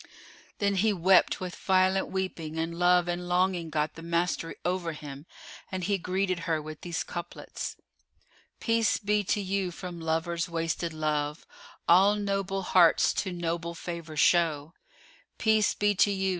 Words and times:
Then 0.57 0.77
he 0.77 0.91
wept 0.93 1.39
with 1.39 1.55
violent 1.55 2.07
weeping; 2.07 2.57
and 2.57 2.79
love 2.79 3.07
and 3.07 3.27
longing 3.27 3.69
got 3.69 3.93
the 3.93 4.01
mastery 4.01 4.55
over 4.65 4.93
him 4.93 5.27
and 5.71 5.83
he 5.83 5.99
greeted 5.99 6.39
her 6.49 6.59
with 6.59 6.81
these 6.81 7.03
couplets, 7.03 7.77
"Peace 8.59 8.97
be 8.97 9.23
to 9.25 9.39
you 9.39 9.69
from 9.69 10.01
lover's 10.01 10.49
wasted 10.49 10.91
love, 10.91 11.45
* 11.65 11.87
All 11.87 12.15
noble 12.15 12.63
hearts 12.63 13.13
to 13.13 13.31
noble 13.31 13.75
favour 13.75 14.17
show: 14.17 14.73
Peace 15.37 15.75
be 15.75 15.93
to 15.93 16.09
you! 16.09 16.29